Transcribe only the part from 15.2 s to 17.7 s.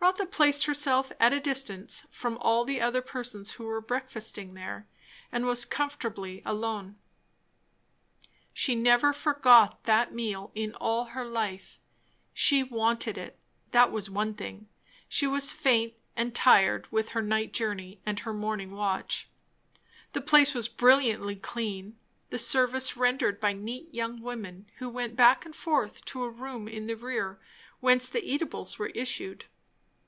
was faint and tired, with her night